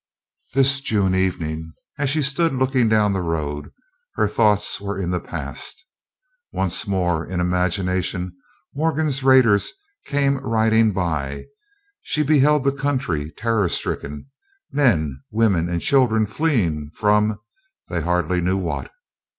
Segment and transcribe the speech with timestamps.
[0.55, 3.71] This June evening, as she stood looking down the road,
[4.15, 5.85] her thoughts were in the past.
[6.51, 8.35] Once more, in imagination,
[8.73, 9.71] Morgan's raiders
[10.07, 11.45] came riding by;
[12.01, 14.25] she beheld the country terror stricken;
[14.71, 18.91] men, women, and children fleeing from—they hardly knew what.